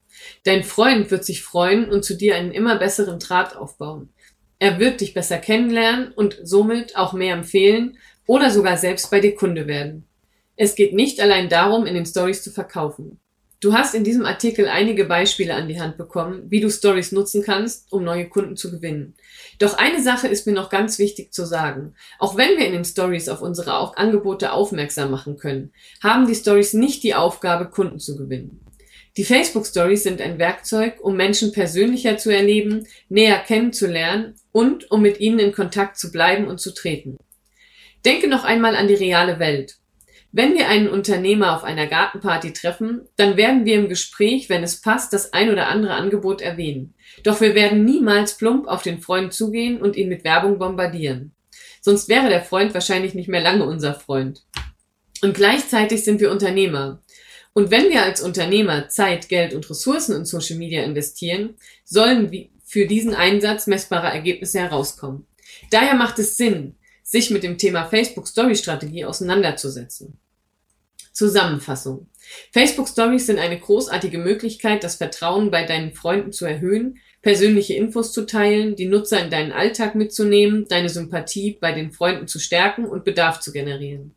Dein 0.45 0.64
Freund 0.64 1.11
wird 1.11 1.25
sich 1.25 1.43
freuen 1.43 1.90
und 1.90 2.05
zu 2.05 2.17
dir 2.17 2.37
einen 2.37 2.52
immer 2.52 2.78
besseren 2.78 3.19
Draht 3.19 3.57
aufbauen. 3.57 4.11
Er 4.59 4.81
wird 4.81 5.00
dich 5.00 5.14
besser 5.14 5.38
kennenlernen 5.38 6.12
und 6.12 6.38
somit 6.43 6.97
auch 6.97 7.12
mehr 7.12 7.35
empfehlen 7.35 7.99
oder 8.26 8.50
sogar 8.50 8.76
selbst 8.76 9.11
bei 9.11 9.21
dir 9.21 9.35
Kunde 9.35 9.67
werden. 9.67 10.09
Es 10.57 10.75
geht 10.75 10.93
nicht 10.93 11.21
allein 11.21 11.49
darum, 11.49 11.87
in 11.87 11.95
den 11.95 12.07
Stories 12.07 12.43
zu 12.43 12.50
verkaufen. 12.50 13.21
Du 13.60 13.72
hast 13.72 13.96
in 13.96 14.04
diesem 14.04 14.24
Artikel 14.24 14.68
einige 14.68 15.04
Beispiele 15.04 15.52
an 15.54 15.66
die 15.66 15.80
Hand 15.80 15.96
bekommen, 15.96 16.48
wie 16.48 16.60
du 16.60 16.70
Stories 16.70 17.10
nutzen 17.10 17.42
kannst, 17.42 17.92
um 17.92 18.04
neue 18.04 18.28
Kunden 18.28 18.56
zu 18.56 18.70
gewinnen. 18.70 19.14
Doch 19.58 19.76
eine 19.76 20.00
Sache 20.00 20.28
ist 20.28 20.46
mir 20.46 20.52
noch 20.52 20.70
ganz 20.70 21.00
wichtig 21.00 21.32
zu 21.32 21.44
sagen. 21.44 21.94
Auch 22.20 22.36
wenn 22.36 22.56
wir 22.56 22.66
in 22.66 22.72
den 22.72 22.84
Stories 22.84 23.28
auf 23.28 23.42
unsere 23.42 23.98
Angebote 23.98 24.52
aufmerksam 24.52 25.10
machen 25.10 25.38
können, 25.38 25.72
haben 26.00 26.28
die 26.28 26.36
Stories 26.36 26.72
nicht 26.72 27.02
die 27.02 27.16
Aufgabe, 27.16 27.68
Kunden 27.68 27.98
zu 27.98 28.16
gewinnen. 28.16 28.60
Die 29.16 29.24
Facebook 29.24 29.66
Stories 29.66 30.04
sind 30.04 30.20
ein 30.20 30.38
Werkzeug, 30.38 31.00
um 31.00 31.16
Menschen 31.16 31.50
persönlicher 31.50 32.16
zu 32.16 32.32
erleben, 32.32 32.86
näher 33.08 33.40
kennenzulernen 33.40 34.36
und 34.52 34.88
um 34.92 35.02
mit 35.02 35.18
ihnen 35.18 35.40
in 35.40 35.52
Kontakt 35.52 35.98
zu 35.98 36.12
bleiben 36.12 36.46
und 36.46 36.60
zu 36.60 36.72
treten. 36.72 37.16
Denke 38.04 38.28
noch 38.28 38.44
einmal 38.44 38.76
an 38.76 38.86
die 38.86 38.94
reale 38.94 39.40
Welt. 39.40 39.77
Wenn 40.30 40.54
wir 40.54 40.68
einen 40.68 40.88
Unternehmer 40.88 41.56
auf 41.56 41.64
einer 41.64 41.87
Gartenparty 41.87 42.52
treffen, 42.52 43.08
dann 43.16 43.38
werden 43.38 43.64
wir 43.64 43.76
im 43.76 43.88
Gespräch, 43.88 44.50
wenn 44.50 44.62
es 44.62 44.82
passt, 44.82 45.12
das 45.14 45.32
ein 45.32 45.50
oder 45.50 45.68
andere 45.68 45.94
Angebot 45.94 46.42
erwähnen. 46.42 46.94
Doch 47.23 47.40
wir 47.40 47.54
werden 47.54 47.85
niemals 47.85 48.37
plump 48.37 48.66
auf 48.68 48.82
den 48.82 49.00
Freund 49.00 49.32
zugehen 49.32 49.80
und 49.80 49.97
ihn 49.97 50.08
mit 50.08 50.25
Werbung 50.25 50.58
bombardieren. 50.58 51.32
Sonst 51.80 52.08
wäre 52.08 52.28
der 52.28 52.42
Freund 52.42 52.75
wahrscheinlich 52.75 53.14
nicht 53.14 53.28
mehr 53.28 53.40
lange 53.40 53.64
unser 53.64 53.94
Freund. 53.94 54.44
Und 55.23 55.35
gleichzeitig 55.35 56.04
sind 56.04 56.20
wir 56.20 56.30
Unternehmer. 56.30 57.02
Und 57.54 57.70
wenn 57.70 57.88
wir 57.88 58.02
als 58.02 58.20
Unternehmer 58.20 58.88
Zeit, 58.88 59.28
Geld 59.28 59.54
und 59.54 59.68
Ressourcen 59.68 60.14
in 60.14 60.25
Social 60.26 60.58
Media 60.58 60.82
investieren, 60.85 61.54
sollen 61.85 62.50
für 62.64 62.87
diesen 62.87 63.14
Einsatz 63.14 63.66
messbare 63.66 64.08
Ergebnisse 64.08 64.61
herauskommen. 64.61 65.26
Daher 65.70 65.94
macht 65.94 66.18
es 66.18 66.37
Sinn, 66.37 66.76
sich 67.08 67.30
mit 67.30 67.42
dem 67.42 67.56
Thema 67.56 67.86
Facebook 67.86 68.28
Story 68.28 68.54
Strategie 68.54 69.06
auseinanderzusetzen. 69.06 70.18
Zusammenfassung. 71.14 72.06
Facebook 72.52 72.86
Stories 72.86 73.26
sind 73.26 73.38
eine 73.38 73.58
großartige 73.58 74.18
Möglichkeit, 74.18 74.84
das 74.84 74.96
Vertrauen 74.96 75.50
bei 75.50 75.64
deinen 75.64 75.94
Freunden 75.94 76.32
zu 76.32 76.44
erhöhen, 76.44 76.99
persönliche 77.23 77.75
Infos 77.75 78.12
zu 78.12 78.26
teilen, 78.26 78.76
die 78.76 78.86
Nutzer 78.86 79.25
in 79.25 79.30
deinen 79.30 79.52
Alltag 79.52 79.94
mitzunehmen, 79.94 80.66
deine 80.68 80.90
Sympathie 80.90 81.56
bei 81.58 81.73
den 81.73 81.92
Freunden 81.92 82.28
zu 82.28 82.38
stärken 82.38 82.84
und 82.84 83.04
Bedarf 83.04 83.40
zu 83.40 83.52
generieren. 83.52 84.14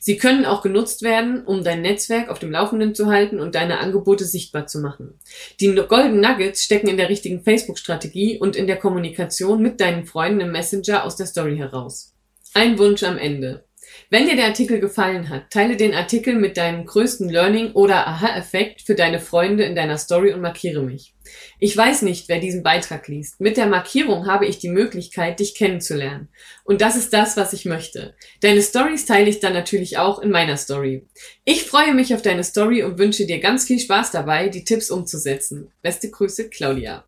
Sie 0.00 0.16
können 0.16 0.44
auch 0.44 0.62
genutzt 0.62 1.02
werden, 1.02 1.44
um 1.46 1.62
dein 1.62 1.80
Netzwerk 1.80 2.28
auf 2.28 2.40
dem 2.40 2.50
Laufenden 2.50 2.94
zu 2.94 3.06
halten 3.06 3.38
und 3.38 3.54
deine 3.54 3.78
Angebote 3.78 4.24
sichtbar 4.24 4.66
zu 4.66 4.80
machen. 4.80 5.14
Die 5.60 5.72
Golden 5.74 6.20
Nuggets 6.20 6.64
stecken 6.64 6.88
in 6.88 6.96
der 6.96 7.08
richtigen 7.08 7.44
Facebook-Strategie 7.44 8.38
und 8.40 8.56
in 8.56 8.66
der 8.66 8.76
Kommunikation 8.76 9.62
mit 9.62 9.80
deinen 9.80 10.06
Freunden 10.06 10.40
im 10.40 10.50
Messenger 10.50 11.04
aus 11.04 11.14
der 11.14 11.26
Story 11.26 11.56
heraus. 11.56 12.11
Ein 12.54 12.78
Wunsch 12.78 13.02
am 13.02 13.16
Ende. 13.16 13.64
Wenn 14.10 14.26
dir 14.26 14.36
der 14.36 14.46
Artikel 14.46 14.78
gefallen 14.78 15.30
hat, 15.30 15.50
teile 15.50 15.78
den 15.78 15.94
Artikel 15.94 16.34
mit 16.34 16.58
deinem 16.58 16.84
größten 16.84 17.30
Learning 17.30 17.72
oder 17.72 18.06
Aha-Effekt 18.06 18.82
für 18.82 18.94
deine 18.94 19.20
Freunde 19.20 19.64
in 19.64 19.74
deiner 19.74 19.96
Story 19.96 20.34
und 20.34 20.42
markiere 20.42 20.82
mich. 20.82 21.14
Ich 21.58 21.74
weiß 21.74 22.02
nicht, 22.02 22.28
wer 22.28 22.40
diesen 22.40 22.62
Beitrag 22.62 23.08
liest. 23.08 23.40
Mit 23.40 23.56
der 23.56 23.66
Markierung 23.66 24.26
habe 24.26 24.44
ich 24.44 24.58
die 24.58 24.68
Möglichkeit, 24.68 25.40
dich 25.40 25.54
kennenzulernen. 25.54 26.28
Und 26.64 26.82
das 26.82 26.96
ist 26.96 27.14
das, 27.14 27.38
was 27.38 27.54
ich 27.54 27.64
möchte. 27.64 28.14
Deine 28.42 28.60
Stories 28.60 29.06
teile 29.06 29.30
ich 29.30 29.40
dann 29.40 29.54
natürlich 29.54 29.96
auch 29.96 30.18
in 30.18 30.30
meiner 30.30 30.58
Story. 30.58 31.06
Ich 31.44 31.64
freue 31.64 31.94
mich 31.94 32.14
auf 32.14 32.20
deine 32.20 32.44
Story 32.44 32.82
und 32.82 32.98
wünsche 32.98 33.24
dir 33.24 33.40
ganz 33.40 33.64
viel 33.64 33.78
Spaß 33.78 34.10
dabei, 34.10 34.50
die 34.50 34.64
Tipps 34.64 34.90
umzusetzen. 34.90 35.72
Beste 35.80 36.10
Grüße, 36.10 36.50
Claudia. 36.50 37.06